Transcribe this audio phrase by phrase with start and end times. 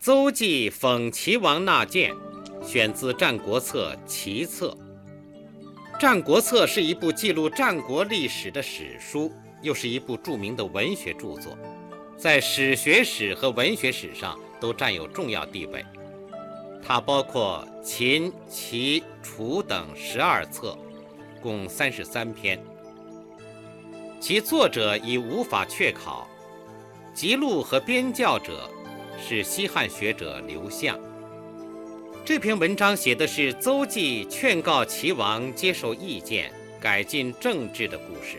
[0.00, 2.10] 邹忌讽齐王纳谏，
[2.64, 4.74] 选自《战国策·齐策》。
[6.00, 11.54] 《战国策》是一部记录战国历史的史书，又是一部著名的文学著作，
[12.16, 15.84] 在史学史和文学史上都占有重要地位。
[16.82, 20.78] 它包括秦、齐、楚等十二册，
[21.42, 22.58] 共三十三篇。
[24.18, 26.26] 其作者已无法确考，
[27.12, 28.66] 辑录和编校者
[29.20, 30.98] 是西汉学者刘向。
[32.24, 38.38] 这篇文章写的是邹忌劝告齐王接受意见、改进政治的故事。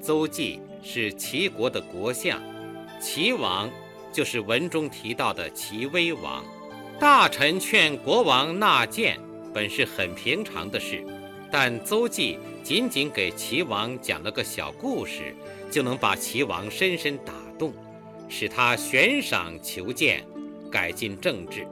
[0.00, 2.40] 邹忌是齐国的国相，
[3.00, 3.70] 齐王
[4.12, 6.44] 就是文中提到的齐威王。
[6.98, 9.18] 大臣劝国王纳谏，
[9.52, 11.04] 本是很平常的事，
[11.50, 15.34] 但邹忌仅仅给齐王讲了个小故事，
[15.70, 17.74] 就能把齐王深深打动，
[18.28, 20.24] 使他悬赏求谏，
[20.70, 21.66] 改进政治。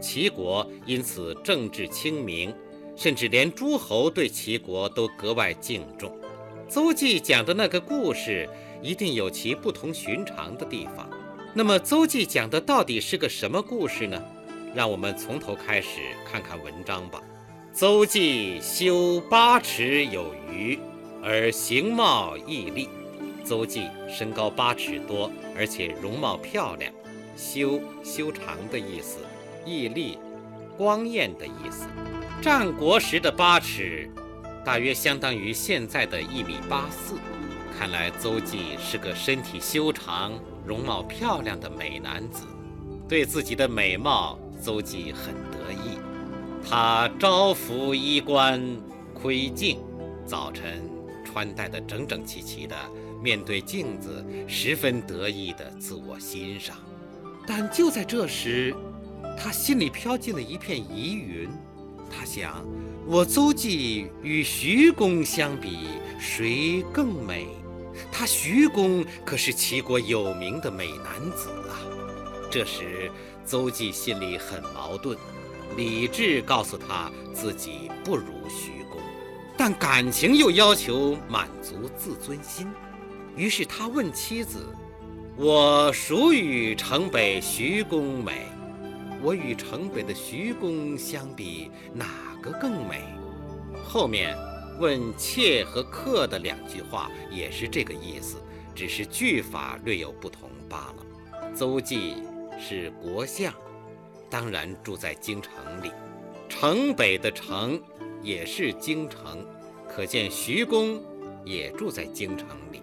[0.00, 2.54] 齐国因此政治清明，
[2.94, 6.14] 甚至连诸侯对齐国都格外敬重。
[6.68, 8.48] 邹忌讲的那个故事
[8.82, 11.08] 一定有其不同寻常的地方。
[11.54, 14.22] 那么，邹忌讲的到底是个什么故事呢？
[14.74, 17.22] 让我们从头开始看看文章吧。
[17.72, 20.78] 邹忌修八尺有余，
[21.22, 22.88] 而形貌毅丽。
[23.46, 26.92] 邹忌身高八尺多，而且容貌漂亮。
[27.36, 29.18] 修修长的意思，
[29.64, 30.18] 毅丽，
[30.76, 31.86] 光艳的意思。
[32.42, 34.10] 战国时的八尺，
[34.64, 37.14] 大约相当于现在的一米八四。
[37.78, 40.32] 看来邹忌是个身体修长、
[40.66, 42.46] 容貌漂亮的美男子，
[43.08, 44.38] 对自己的美貌。
[44.60, 45.98] 邹忌很得意，
[46.66, 48.60] 他朝服衣冠，
[49.12, 49.78] 窥镜，
[50.24, 50.90] 早晨
[51.22, 52.74] 穿戴得整整齐齐的，
[53.22, 56.76] 面对镜子，十分得意地自我欣赏。
[57.46, 58.74] 但就在这时，
[59.38, 61.48] 他心里飘进了一片疑云。
[62.10, 62.64] 他想：
[63.06, 67.46] 我邹忌与徐公相比，谁更美？
[68.12, 71.80] 他徐公可是齐国有名的美男子啊！
[72.50, 73.10] 这时。
[73.48, 75.16] 邹忌心里很矛盾，
[75.76, 79.00] 理智告诉他自己不如徐公，
[79.56, 82.66] 但感情又要求满足自尊心。
[83.36, 84.66] 于是他问妻子
[85.36, 88.46] ：“我孰与城北徐公美？
[89.22, 92.06] 我与城北的徐公相比，哪
[92.42, 93.02] 个更美？”
[93.84, 94.36] 后面
[94.80, 98.36] 问妾和客的两句话也是这个意思，
[98.74, 101.52] 只是句法略有不同罢了。
[101.54, 102.16] 邹忌。
[102.58, 103.52] 是国相，
[104.30, 105.92] 当然住在京城里。
[106.48, 107.78] 城北的城
[108.22, 109.46] 也是京城，
[109.86, 110.98] 可见徐公
[111.44, 112.80] 也住在京城里。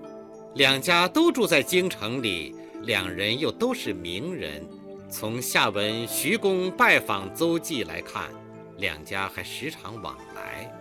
[0.56, 4.68] 两家都住在京城里，两人又都是名人。
[5.09, 8.30] 从下文徐公拜访邹忌来看，
[8.78, 10.72] 两家还时常往来。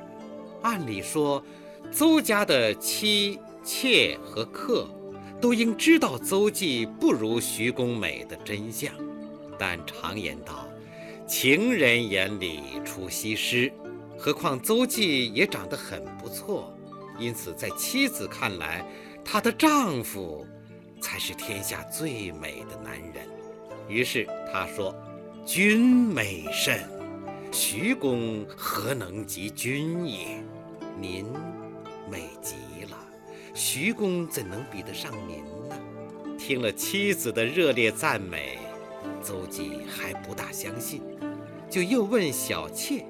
[0.62, 1.42] 按理说，
[1.90, 4.88] 邹家的妻妾和客。
[5.40, 8.92] 都应知道邹忌不如徐公美的真相，
[9.58, 10.68] 但常言道，
[11.26, 13.72] 情人眼里出西施，
[14.16, 16.72] 何况邹忌也长得很不错，
[17.18, 18.86] 因此在妻子看来，
[19.24, 20.46] 她的丈夫
[21.00, 23.26] 才是天下最美的男人。
[23.88, 24.94] 于是她说
[25.44, 26.80] ：“君美甚，
[27.50, 30.42] 徐公何能及君也？
[31.00, 31.26] 您
[32.10, 32.98] 美极了。”
[33.54, 35.78] 徐公怎能比得上您呢？
[36.38, 38.58] 听了妻子的热烈赞美，
[39.22, 41.02] 邹忌还不大相信，
[41.68, 43.04] 就又问小妾。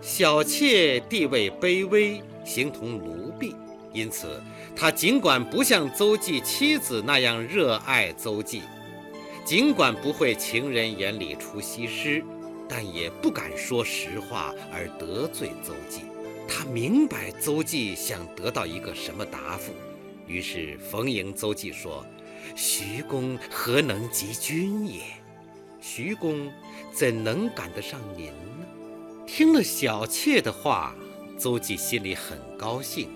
[0.00, 3.56] 小妾地位卑微，形同奴婢，
[3.92, 4.42] 因此
[4.76, 8.62] 他尽管不像邹忌妻子那样热爱邹忌，
[9.44, 12.22] 尽管不会情人眼里出西施，
[12.68, 16.02] 但也不敢说实话而得罪邹忌。
[16.46, 19.72] 他明白邹忌想得到一个什么答复。
[20.26, 22.04] 于是逢迎邹忌说
[22.54, 25.00] ：“徐公何能及君也？
[25.80, 26.50] 徐公
[26.92, 28.66] 怎能赶得上您呢？”
[29.26, 30.94] 听了小妾的话，
[31.38, 33.08] 邹忌心里很高兴，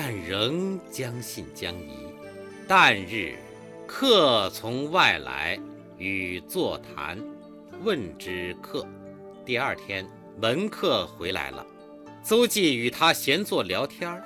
[0.00, 2.06] 但仍将信将疑。
[2.68, 3.36] 旦日，
[3.84, 5.58] 客从外来，
[5.96, 7.18] 与坐谈，
[7.82, 8.86] 问之客。
[9.44, 10.08] 第二天，
[10.40, 11.66] 门客回来了，
[12.22, 14.22] 邹忌与他闲坐聊天。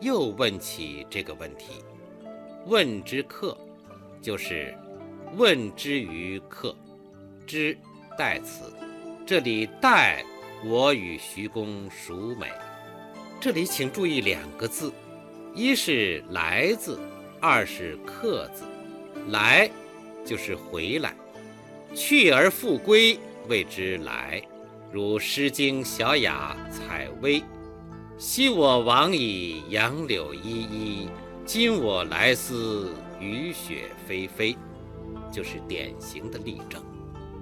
[0.00, 1.84] 又问起这个问题，
[2.64, 3.54] 问之客，
[4.22, 4.74] 就是
[5.36, 6.74] 问之于客，
[7.46, 7.76] 之
[8.16, 8.72] 代词，
[9.26, 10.24] 这里代
[10.64, 12.50] 我与徐公孰美？
[13.38, 14.90] 这里请注意两个字，
[15.54, 16.98] 一是来字，
[17.40, 18.64] 二是客字。
[19.28, 19.70] 来
[20.24, 21.14] 就是回来，
[21.94, 23.18] 去而复归，
[23.48, 24.42] 谓之来。
[24.92, 27.40] 如《诗经·小雅·采薇》
[28.18, 31.08] ：“昔我往矣，杨柳依依；
[31.44, 34.56] 今我来思，雨雪霏霏。”
[35.30, 36.82] 就是典型的例证。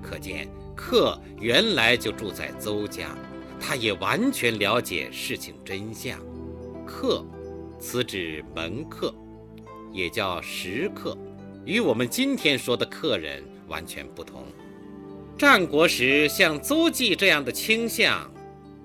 [0.02, 3.16] 可见客原来就住在邹家，
[3.60, 6.18] 他也完全了解事情真相。
[6.86, 7.24] 客，
[7.78, 9.14] 此指门客，
[9.92, 11.16] 也叫食客，
[11.64, 14.44] 与我们今天说的客人完全不同。
[15.36, 18.28] 战国时，像邹忌这样的倾向，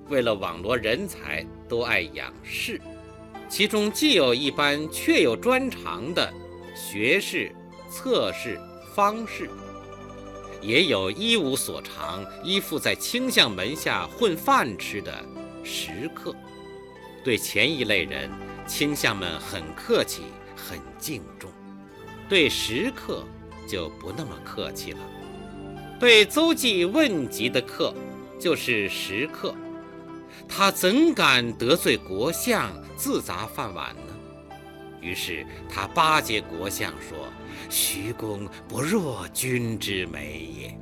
[0.09, 2.79] 为了网罗人才，都爱养士，
[3.49, 6.31] 其中既有一般确有专长的
[6.75, 7.51] 学士、
[7.89, 8.59] 策士、
[8.93, 9.49] 方士。
[10.61, 15.11] 也有一无所长，依附在卿相门下混饭吃的
[15.63, 16.33] 食客。
[17.23, 18.29] 对前一类人，
[18.65, 20.23] 卿相们很客气，
[20.55, 21.49] 很敬重；
[22.27, 23.23] 对食客
[23.67, 24.99] 就不那么客气了。
[25.99, 27.93] 被邹忌问及的客，
[28.39, 29.53] 就是食客。
[30.47, 34.13] 他怎敢得罪国相，自砸饭碗呢？
[35.01, 37.17] 于是他巴结国相，说。
[37.69, 40.77] 徐公不若君之美也，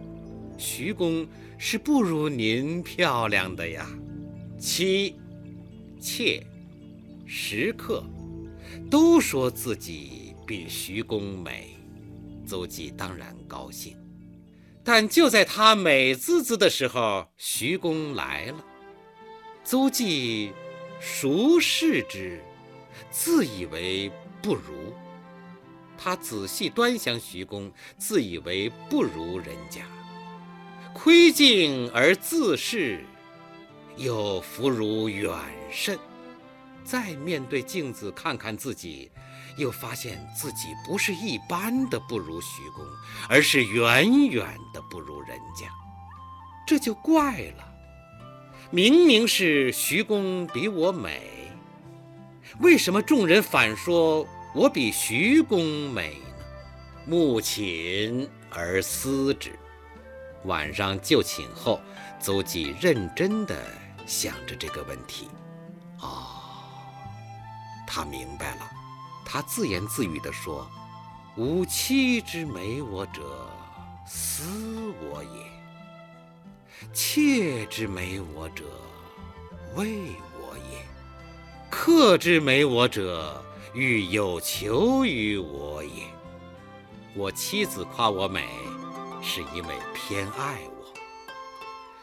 [0.57, 1.27] 徐公
[1.57, 3.87] 是不如您漂亮的呀。
[4.57, 5.15] 妻、
[5.99, 6.43] 妾、
[7.33, 8.03] 食客
[8.89, 11.77] 都说自己比徐公美，
[12.45, 13.95] 邹忌当然高兴。
[14.83, 18.65] 但就在他美滋滋的时候，徐公来了。
[19.63, 20.51] 邹忌
[20.99, 22.43] 熟视之，
[23.09, 24.11] 自以为
[24.41, 24.93] 不如。
[25.97, 29.85] 他仔细端详徐公，自以为不如人家，
[30.93, 33.05] 窥镜而自视，
[33.95, 35.33] 又弗如远
[35.71, 35.97] 甚。
[36.83, 39.11] 再面对镜子看看自己，
[39.57, 42.85] 又发现自己不是一般的不如徐公，
[43.29, 45.67] 而是远远的不如人家。
[46.65, 47.73] 这就怪了，
[48.69, 51.49] 明明是徐公比我美，
[52.59, 54.27] 为什么众人反说？
[54.53, 56.45] 我比徐公美呢，
[57.05, 59.57] 慕寝而思之。
[60.43, 61.79] 晚上就寝后，
[62.19, 63.55] 邹忌认真地
[64.05, 65.29] 想着这个问题。
[67.93, 68.71] 他明白了。
[69.25, 70.65] 他自言自语地说
[71.35, 73.49] ：“吾妻之美我者，
[74.07, 74.43] 思
[75.01, 78.63] 我也；妾之美我者，
[79.75, 80.79] 畏我也；
[81.69, 83.43] 客之美我者。”
[83.73, 86.03] 欲有求于我也。
[87.15, 88.45] 我妻子夸我美，
[89.21, 90.99] 是因为偏爱我；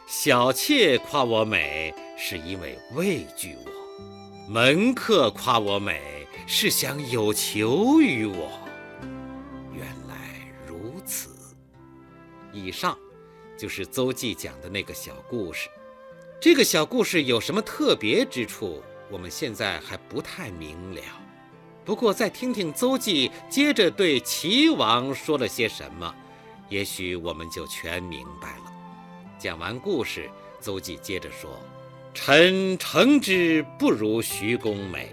[0.07, 3.71] 小妾夸我美，是因为畏惧我；
[4.51, 8.49] 门客夸我美，是想有求于我。
[9.71, 11.29] 原来如此。
[12.51, 12.97] 以上
[13.55, 15.69] 就是邹忌讲的那个小故事。
[16.41, 18.81] 这个小故事有什么特别之处？
[19.11, 21.01] 我们现在还不太明了。
[21.85, 26.11] 不过，再听听邹忌接着对齐王说了些什么，
[26.69, 28.73] 也许我们就全明白了。
[29.37, 30.27] 讲完故事，
[30.59, 31.51] 邹忌接着说
[32.13, 35.09] ：“臣诚之不如徐公美，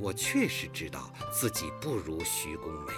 [0.00, 2.92] 我确实知道自己不如徐公美。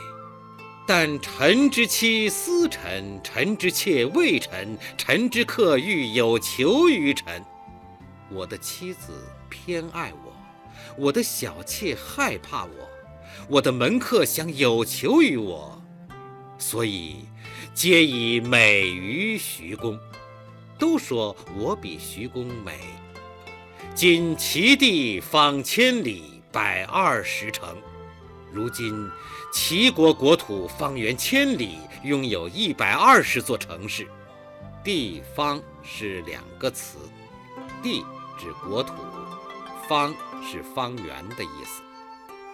[0.86, 7.44] 但臣之妻思臣，臣之妾畏臣，臣之客欲有求于臣。
[8.30, 9.12] 我的妻子
[9.48, 10.32] 偏爱我，
[10.96, 12.70] 我的小妾害怕我。”
[13.48, 15.82] 我的门客想有求于我，
[16.58, 17.24] 所以
[17.74, 19.98] 皆以美于徐公，
[20.78, 22.78] 都说我比徐公美。
[23.94, 27.76] 今齐地方千里，百二十城。
[28.50, 29.08] 如今
[29.52, 34.08] 齐国国土方圆千里，拥有一百二十座城市。
[34.82, 36.98] 地方是两个词，
[37.82, 38.02] 地
[38.38, 38.94] 指国土，
[39.86, 41.82] 方是方圆的意思。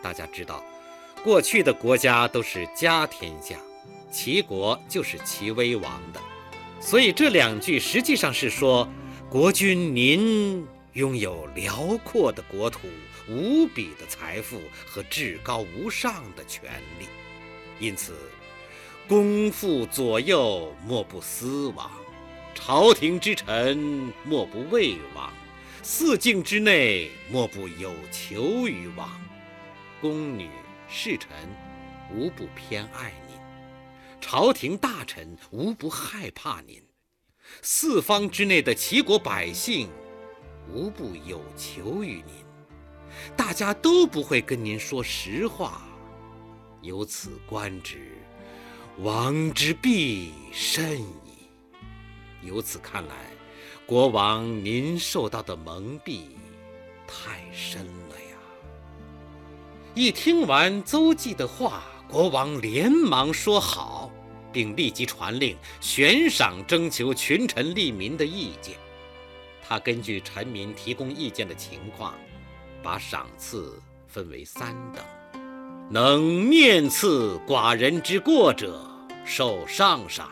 [0.03, 0.63] 大家知道。
[1.25, 3.57] 过去的国家都是家天下，
[4.11, 6.21] 齐国就是齐威王的，
[6.81, 8.89] 所以这两句实际上是说，
[9.29, 10.65] 国君您
[10.99, 12.89] 拥有辽阔的国土、
[13.29, 17.07] 无比的财富和至高无上的权力，
[17.79, 18.17] 因此，
[19.07, 21.89] 公父左右莫不思王，
[22.53, 25.33] 朝廷之臣莫不畏王，
[25.85, 29.09] 四境之内莫不有求于王，
[30.01, 30.51] 宫女。
[30.91, 31.29] 侍臣
[32.11, 33.37] 无不偏爱您，
[34.23, 36.83] 朝廷大臣无不害怕您，
[37.61, 39.91] 四方之内的齐国百姓
[40.73, 42.45] 无不有求于您，
[43.37, 45.83] 大家都不会跟您说实话。
[46.83, 48.17] 由此观之，
[48.99, 51.49] 王之必甚矣。
[52.43, 53.15] 由此看来，
[53.85, 56.23] 国王您受到的蒙蔽
[57.07, 58.37] 太深了呀！
[59.95, 64.11] 一听完邹忌的话，国王连忙说好，
[64.53, 68.77] 并立即传令悬赏征求群臣利民的意见。
[69.69, 72.15] 他根据臣民提供意见的情况，
[72.83, 75.05] 把赏赐分为三等：
[75.91, 78.91] 能面刺寡人之过者，
[79.27, 80.31] 受上赏。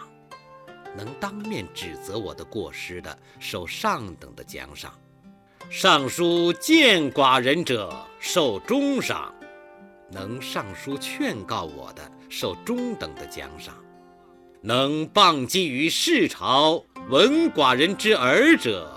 [0.97, 4.91] 能当面指责我的过失的，受上等的奖赏；
[5.69, 9.31] 上书谏寡人者，受中赏；
[10.11, 13.75] 能上书劝告我的，受中等的奖赏；
[14.63, 18.96] 能谤讥于世朝，闻寡人之耳者，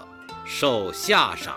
[0.51, 1.53] 受下赏；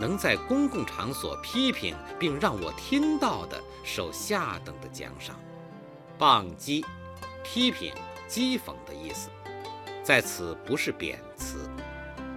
[0.00, 5.38] 能在公共场所批评并让我听到的，受下等的奖赏。
[6.18, 6.82] 谤讥，
[7.44, 7.92] 批评。
[8.26, 9.28] 讥讽的意思，
[10.02, 11.68] 在此不是贬词。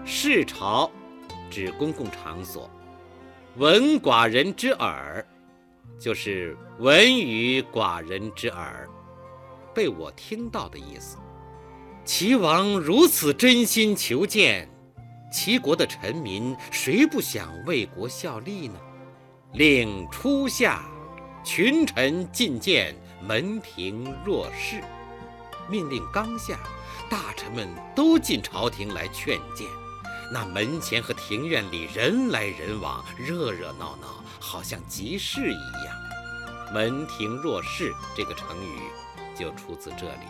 [0.03, 0.91] 世朝
[1.49, 2.69] 指公共场所，
[3.55, 5.25] 闻寡人之耳，
[5.97, 8.89] 就是闻于寡人之耳，
[9.73, 11.17] 被我听到的意思。
[12.03, 14.69] 齐王如此真心求见，
[15.35, 18.79] 齐国的臣民谁不想为国效力呢？
[19.51, 20.81] 令初夏，
[21.43, 24.81] 群臣进谏，门庭若市。
[25.69, 26.57] 命令刚下，
[27.09, 29.67] 大臣们都进朝廷来劝谏，
[30.31, 36.73] 那门前和庭院里人来人往，热热闹闹，好像集市一样。
[36.73, 38.79] 门庭若市这个成语
[39.37, 40.27] 就出自这里。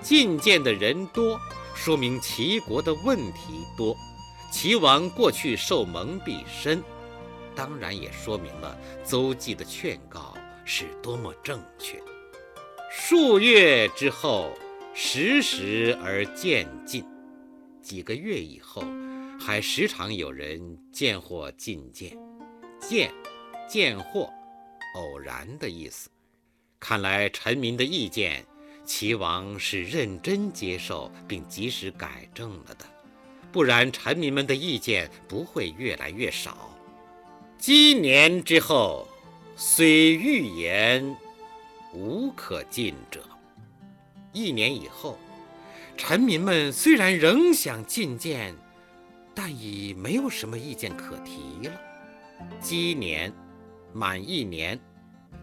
[0.00, 1.36] 进见的人多，
[1.74, 3.96] 说明齐国的问题多，
[4.50, 6.82] 齐王过去受蒙蔽深，
[7.54, 12.02] 当然也说明了邹忌的劝告是多么正确。
[12.90, 14.52] 数月之后，
[14.92, 17.04] 时时而渐进。
[17.80, 18.82] 几个月以后，
[19.38, 22.16] 还时常有人见或进谏。
[22.80, 23.12] 见，
[23.68, 24.28] 见或，
[24.96, 26.10] 偶然的意思。
[26.78, 28.44] 看来臣民的意见，
[28.84, 32.84] 齐王是认真接受并及时改正了的，
[33.52, 36.70] 不然臣民们的意见不会越来越少。
[37.58, 39.08] 积年之后，
[39.56, 41.16] 虽欲言。
[41.92, 43.20] 无可进者。
[44.32, 45.18] 一年以后，
[45.96, 48.54] 臣民们虽然仍想进谏，
[49.34, 51.72] 但已没有什么意见可提了。
[52.60, 53.32] 积年，
[53.92, 54.78] 满一年，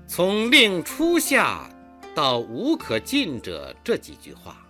[0.07, 1.69] 从令初夏
[2.15, 4.65] 到无可进者这几句话，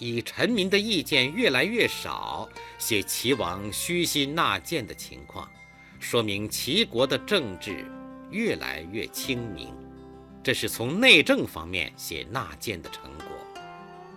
[0.00, 5.48] 以臣民的意见越来越少，写齐王虚心纳谏的情况，
[6.00, 7.84] 说明齐国的政治
[8.30, 9.72] 越来越清明。
[10.42, 13.26] 这是从内政方面写纳谏的成果，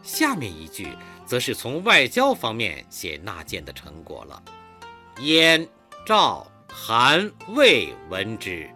[0.01, 0.87] 下面一句
[1.25, 4.41] 则是从外交方面写纳谏的成果了。
[5.19, 5.67] 燕、
[6.05, 8.69] 赵、韩、魏闻之，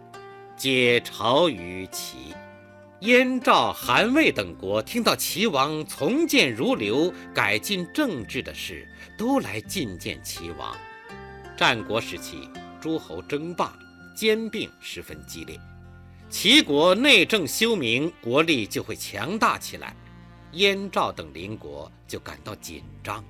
[0.58, 2.34] 皆朝于齐。
[3.00, 10.76] 燕、赵、韩、魏等国听到齐王从谏如流、改进政治的事，都来觐见齐王。
[11.56, 12.48] 战国时期，
[12.80, 13.72] 诸侯争霸、
[14.16, 15.56] 兼并十分激烈。
[16.28, 19.94] 齐国内政修明，国力就会强大起来。
[20.52, 23.24] 燕、赵等邻国就感到紧张，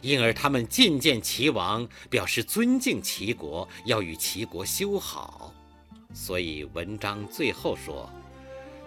[0.00, 5.54] 因而他们觐见齐王，表示尊敬齐国，要与齐国修好。
[6.12, 8.10] 所以文章最后说：“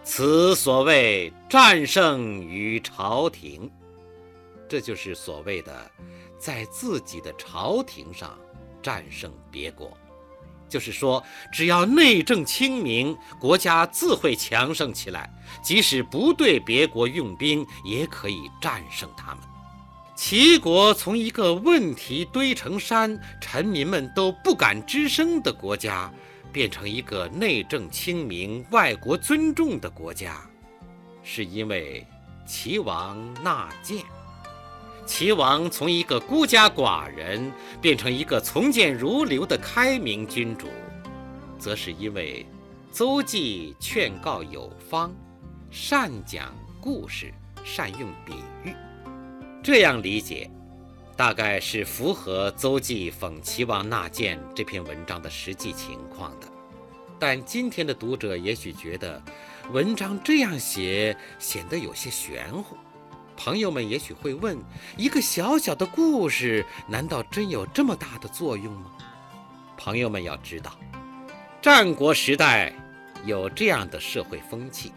[0.03, 3.69] 此所谓战胜于朝廷。”
[4.67, 5.91] 这就是所谓的
[6.37, 8.37] 在自己的朝廷上
[8.81, 9.91] 战胜别国。
[10.69, 15.29] 就是说，只要内政清明，国家自会强盛起来。
[15.61, 19.43] 即使不对别国用兵，也可以战胜他们。
[20.15, 26.09] 齐国从一个问题堆成山、臣民们都不敢吱声的国家，
[26.51, 30.41] 变成一个内政清明、外国尊重的国家，
[31.23, 32.05] 是因为
[32.45, 34.03] 齐王纳谏。
[35.05, 40.67] 齐王从一个孤家寡人变成一个从谏如流的开明君主，
[41.57, 42.45] 则是因为
[42.91, 45.11] 邹忌劝告有方，
[45.69, 48.73] 善讲故事，善用比喻。
[49.63, 50.49] 这样理解，
[51.21, 56.47] 大概是符合邹忌讽齐王纳谏这篇文章的实际情况的。
[57.19, 59.21] 但今天的读者也许觉得，
[59.71, 62.75] 文章这样写显得有些玄乎。
[63.37, 64.57] 朋友们也许会问：
[64.97, 68.89] 一个小小的故事，难道真有这么大的作用吗？
[69.77, 70.75] 朋友们要知道，
[71.61, 72.73] 战国时代
[73.27, 74.91] 有这样的社会风气，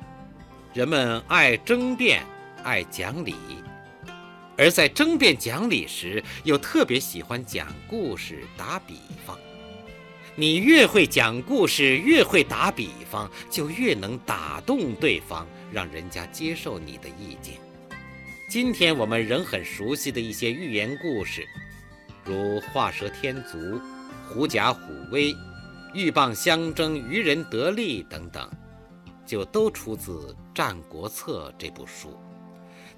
[0.72, 2.24] 人们爱争辩，
[2.62, 3.34] 爱讲理。
[4.56, 9.38] 而在争辩讲理时，又特别喜欢讲故事、打比方。
[10.36, 17.54] 你越会讲故事，越会打比方，就越能打动对方，让人家接受你的意见。
[18.48, 21.46] 今天我们仍很熟悉的一些寓言故事，
[22.24, 23.80] 如画蛇添足、
[24.28, 24.80] 狐假虎
[25.12, 25.32] 威、
[25.94, 28.50] 鹬蚌相争、渔人得利等等，
[29.24, 32.16] 就都出自《战国策》这部书。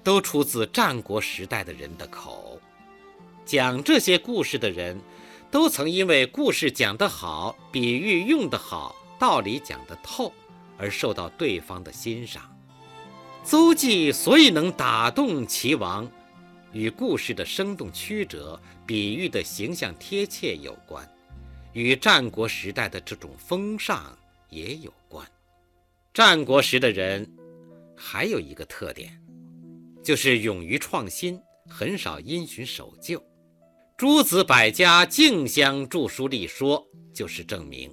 [0.07, 2.57] 都出自战国时代的人的口，
[3.45, 4.97] 讲这些故事的人，
[5.51, 10.31] 都曾因为故事讲得好、比喻用得好、道理讲得透，
[10.77, 12.49] 而受到对方的欣赏。
[13.43, 16.09] 邹忌所以能打动齐王，
[16.71, 21.05] 与故事的生动曲折、比喻的形象贴切有关，
[21.73, 24.17] 与战国时代的这种风尚
[24.49, 25.27] 也有关。
[26.13, 27.29] 战国时的人
[27.93, 29.21] 还有一个特点。
[30.07, 31.37] 就是勇于创新，
[31.67, 33.21] 很少因循守旧。
[33.97, 36.81] 诸子百家竞相著书立说，
[37.13, 37.91] 就是证明。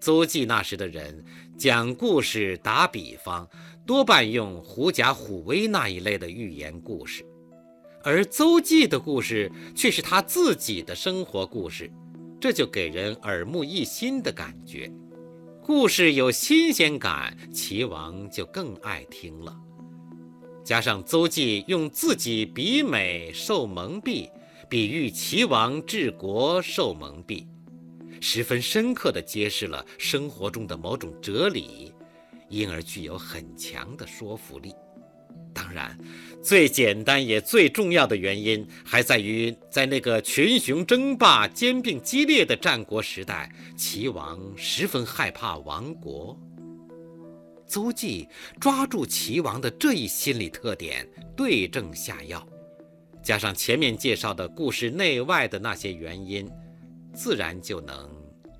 [0.00, 1.22] 邹忌那时的人
[1.58, 3.46] 讲故事、打比方，
[3.84, 7.22] 多半用狐假虎威那一类的寓言故事，
[8.02, 11.92] 而邹忌的故事却是他自己的生活故事，
[12.40, 14.90] 这就给人耳目一新的感觉。
[15.62, 19.54] 故事有新鲜感，齐王就更爱听了。
[20.66, 24.28] 加上邹忌用自己比美受蒙蔽，
[24.68, 27.46] 比喻齐王治国受蒙蔽，
[28.20, 31.94] 十分深刻地揭示了生活中的某种哲理，
[32.48, 34.74] 因而具有很强的说服力。
[35.54, 35.96] 当然，
[36.42, 46.36] 最简单也最重要的原因，还在于在那个群雄争霸、兼并激烈的战国时代，齐王十分害怕亡国。
[47.66, 48.28] 邹忌
[48.60, 51.06] 抓住齐王的这一心理特点，
[51.36, 52.46] 对症下药，
[53.22, 56.48] 加上前面介绍的故事内外的那些原因，
[57.12, 58.08] 自然就能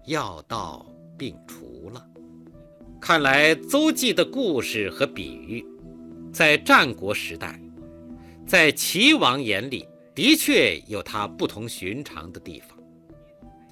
[0.07, 0.85] 药到
[1.16, 2.05] 病除了。
[3.01, 5.64] 看来邹忌的故事和比喻，
[6.33, 7.61] 在战国时代，
[8.47, 12.77] 在齐王眼里的确有他不同寻常的地方，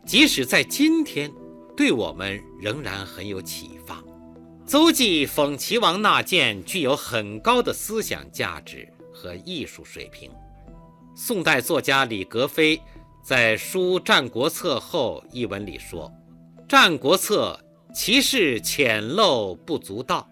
[0.07, 1.33] 即使在今天，
[1.77, 4.03] 对我们仍然很有启发。
[4.75, 10.29] 邹忌讽齐王纳谏具有很高的思想价值和艺术水平。
[11.15, 12.83] 宋代作家李格非
[13.23, 16.13] 在《书战国策后》一文里说
[16.67, 17.57] ：“《战国策》
[17.95, 20.29] 其事浅陋不足道，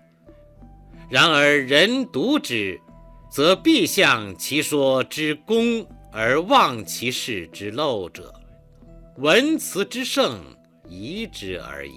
[1.08, 2.80] 然而人读之，
[3.30, 8.34] 则必向其说之功而忘其事之陋者，
[9.18, 10.40] 文辞之盛，
[10.88, 11.92] 疑之而已。”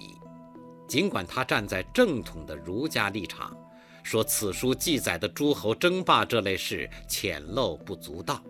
[0.86, 3.56] 尽管他站在正统的儒家立场，
[4.04, 8.40] 说此书记载的诸侯争霸这类事浅陋不足道，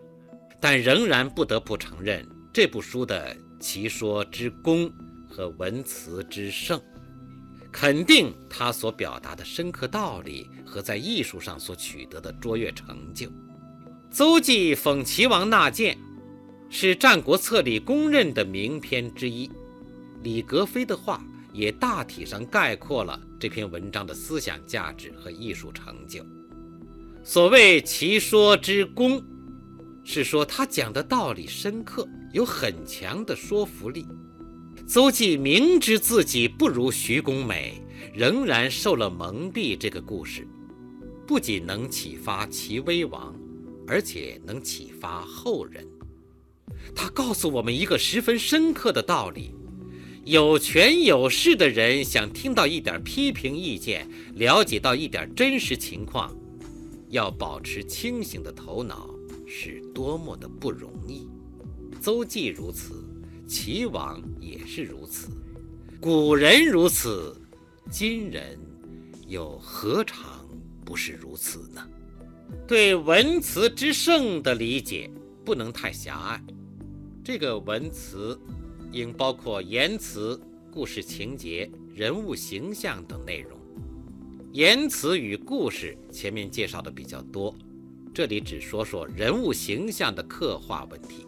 [0.61, 4.93] 但仍然不得不承认这部书的奇说之功
[5.31, 6.79] 和文辞之盛，
[7.73, 13.31] 肯定他所表达的深刻道理和在艺术上所取得的卓越成就。
[14.11, 15.97] 邹忌讽齐王纳谏，
[16.69, 19.51] 是《战国策》里公认的名篇之一。
[20.23, 21.25] 李格非的话。
[21.57, 26.23] 也大体上概括了这篇文章的思想价值和艺术成就。
[27.25, 29.25] 所谓其说之功，
[30.05, 34.07] 是说他讲的道理深刻，有很强的说服力。
[34.87, 37.83] 邹忌明知自己不如徐公美，
[38.15, 39.77] 仍然受了蒙蔽。
[39.77, 40.47] 这个故事
[41.27, 43.35] 不仅能启发齐威王，
[43.89, 45.85] 而且能启发后人。
[46.95, 49.56] 他告诉我们一个十分深刻的道理。
[50.27, 56.37] 有权有势的人想听到一点批评意见，了解到一点真实情况，
[57.11, 59.09] 要保持清醒的头脑，
[59.47, 61.29] 是多么的不容易。
[62.01, 63.05] 邹忌如此，
[63.47, 65.29] 齐王也是如此，
[66.01, 67.41] 古人如此，
[67.89, 68.59] 今人
[69.29, 70.45] 又何尝
[70.85, 71.81] 不是如此呢？
[72.67, 75.09] 对文辞之盛的理解
[75.45, 76.43] 不能太狭隘，
[77.23, 78.37] 这个文辞。
[78.97, 80.41] 应包括言辞、
[80.73, 83.61] 故事情节、人物形象等内容。
[84.53, 87.55] 言辞与故事前面介绍的比较多，
[88.15, 91.27] 这里只说说人物形象的刻画问题。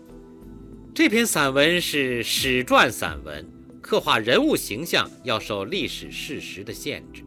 [0.94, 3.46] 这篇散文是史传散文，
[3.82, 7.22] 刻画人物形象要受历史事实的限制，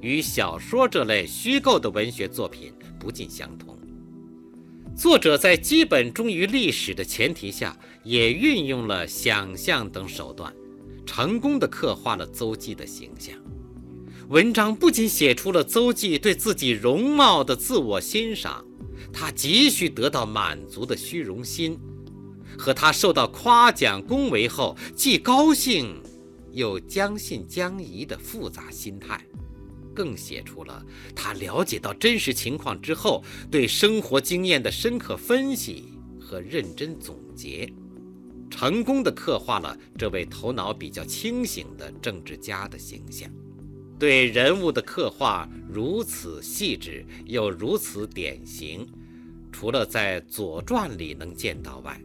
[0.00, 3.71] 与小说这类虚构的文学作品不尽相同。
[4.94, 10.52] 作者在基本忠于历史的前提下，也运用了想象等手段，
[11.06, 13.34] 成功的刻画了邹忌的形象。
[14.28, 18.64] 文章不仅写出了邹忌对自己容貌的自我欣赏，
[19.12, 21.78] 他急需得到满足的虚荣心，
[22.56, 26.00] 和他受到夸奖恭维后既高兴
[26.52, 29.26] 又将信将疑的复杂心态，
[29.94, 35.84] 更写出了他了解到真实情况之后对生活经验的深刻分析
[36.20, 37.72] 和认真总结。
[38.50, 43.30] 成功的刻画了这位头脑比较清醒的政治家的形象，
[43.98, 48.86] 对人物的刻画如此细致又如此典型，
[49.50, 51.98] 除了在《左传》里能见到外，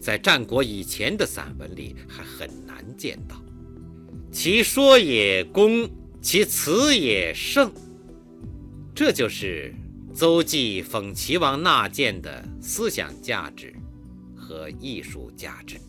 [0.00, 3.36] 在战国以前的散文里还很难见到。
[4.32, 5.86] 其说也公，
[6.24, 7.70] 其辞也胜，
[8.94, 9.74] 这就是
[10.14, 13.72] 邹忌讽齐王纳谏的思想价值。
[14.34, 15.80] 和艺术价值。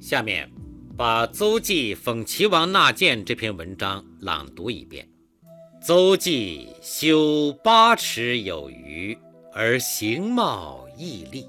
[0.00, 0.48] 下面，
[0.96, 5.08] 把邹忌讽齐王纳谏这篇文章朗读一遍。
[5.80, 9.16] 邹忌修八尺有余，
[9.52, 11.48] 而形貌毅丽，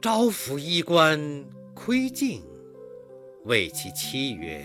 [0.00, 2.42] 招服衣冠，窥镜，
[3.44, 4.64] 谓其妻曰：“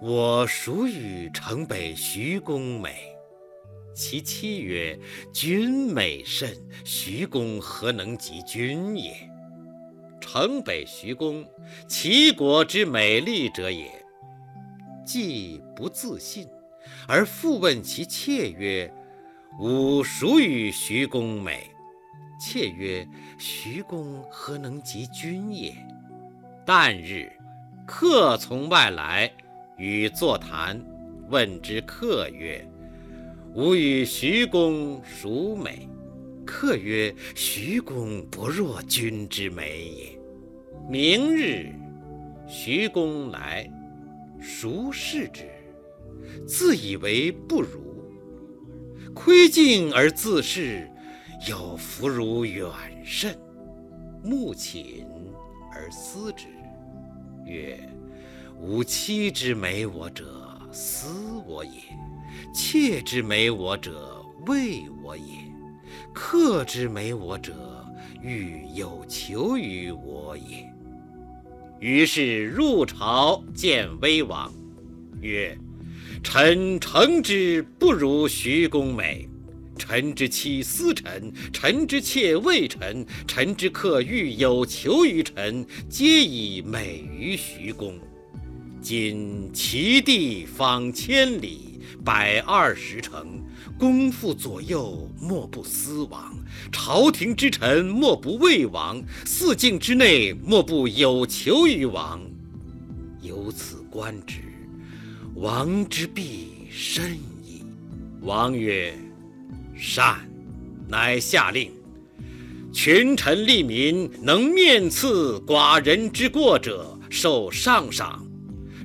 [0.00, 3.16] 我孰与城北徐公美？”
[3.94, 4.98] 其妻曰
[5.32, 9.14] ：“君美甚，徐公何能及君也？”
[10.20, 11.46] 城北徐公，
[11.86, 13.88] 齐国之美丽者也。
[15.06, 16.48] 既不自信，
[17.06, 18.92] 而复问其妾曰
[19.60, 21.70] ：“吾孰与徐公美？”
[22.40, 23.06] 妾曰
[23.38, 25.72] ：“徐公何能及君也？”
[26.66, 27.30] 旦日，
[27.86, 29.30] 客从外来，
[29.76, 30.80] 与坐谈，
[31.28, 32.64] 问之客曰
[33.54, 35.88] ：“吾与徐公孰美？”
[36.46, 40.18] 客曰：“徐公不若君之美也。”
[40.88, 41.72] 明日，
[42.46, 43.68] 徐公来，
[44.40, 45.44] 孰视之？
[46.46, 47.82] 自以为不如。
[49.14, 50.90] 窥镜而自视，
[51.48, 52.66] 有弗如远
[53.04, 53.36] 甚。
[54.22, 55.06] 目寝
[55.72, 56.46] 而思之，
[57.46, 57.78] 曰
[58.60, 61.06] ：“吾妻之美我者，思
[61.46, 61.72] 我也；
[62.54, 65.24] 妾之美我者，畏我也；
[66.14, 67.52] 客之美我者，
[68.22, 70.66] 欲有求于我也。”
[71.80, 74.50] 于是入朝见威王，
[75.20, 75.56] 曰
[76.24, 79.28] ：“臣诚之不如徐公美。
[79.76, 87.98] 臣之妻思臣，臣之妾畏臣，臣之客欲有求于臣，皆以美于徐公。
[88.84, 93.42] 今齐地方千里，百二十城。”
[93.78, 96.32] 公父左右，莫不思王；
[96.70, 102.20] 朝廷之臣，莫不畏王；四境之内，莫不有求于王。
[103.22, 104.40] 由此观之，
[105.34, 107.64] 王之必甚矣。
[108.20, 108.94] 王曰
[109.74, 110.18] ：“善。”
[110.86, 111.72] 乃下令：
[112.70, 118.23] 群臣利民，能面刺寡人之过者，受上赏；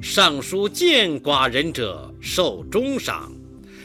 [0.01, 3.31] 上书谏寡人者，受中赏。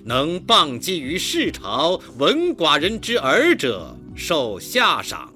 [0.05, 5.33] 能谤讥于世朝，闻寡人之耳者，受下赏。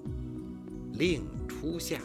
[0.92, 1.98] 令初下，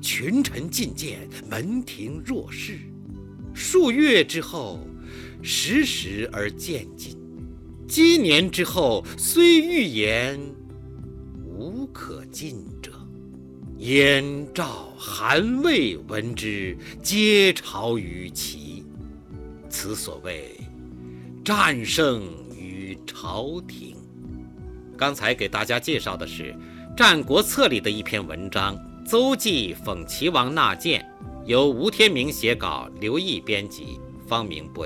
[0.00, 2.78] 群臣进谏，门庭若市。
[3.54, 4.80] 数月之后，
[5.40, 7.16] 时时而渐进。
[7.86, 10.40] 积年之后，虽欲言，
[11.44, 12.64] 无可进。
[13.78, 18.84] 燕、赵、韩、魏闻之，皆朝于齐。
[19.68, 20.56] 此所谓。
[21.44, 22.22] 战胜
[22.56, 23.94] 于朝廷。
[24.96, 26.54] 刚才给大家介绍的是
[26.96, 31.04] 《战国策》里的一篇文章《邹忌讽齐王纳谏》，
[31.46, 34.82] 由吴天明写稿，刘毅编辑，方明播。